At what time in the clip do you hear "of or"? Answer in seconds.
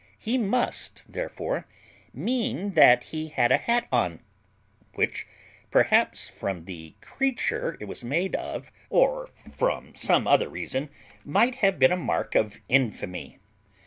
8.35-9.29